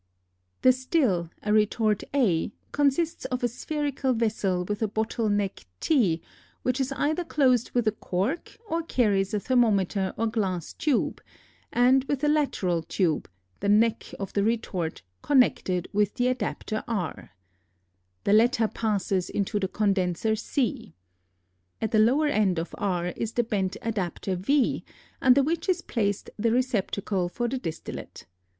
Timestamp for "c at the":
20.35-21.99